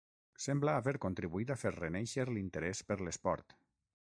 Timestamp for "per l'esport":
2.89-3.57